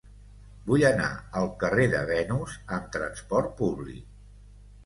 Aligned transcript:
Vull 0.69 0.85
anar 0.89 1.09
al 1.41 1.51
carrer 1.63 1.85
de 1.93 2.01
Venus 2.13 2.57
amb 2.79 2.91
trasport 2.97 3.55
públic. 3.61 4.21